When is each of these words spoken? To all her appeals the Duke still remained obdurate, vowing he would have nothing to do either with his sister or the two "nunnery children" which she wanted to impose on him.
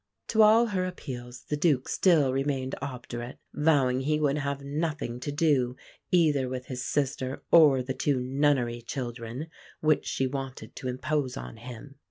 To 0.29 0.41
all 0.41 0.65
her 0.65 0.83
appeals 0.87 1.43
the 1.43 1.55
Duke 1.55 1.87
still 1.87 2.33
remained 2.33 2.73
obdurate, 2.81 3.37
vowing 3.53 4.01
he 4.01 4.19
would 4.19 4.39
have 4.39 4.63
nothing 4.63 5.19
to 5.19 5.31
do 5.31 5.75
either 6.09 6.49
with 6.49 6.65
his 6.65 6.83
sister 6.83 7.43
or 7.51 7.83
the 7.83 7.93
two 7.93 8.19
"nunnery 8.19 8.81
children" 8.81 9.45
which 9.79 10.07
she 10.07 10.25
wanted 10.25 10.75
to 10.77 10.87
impose 10.87 11.37
on 11.37 11.57
him. 11.57 11.97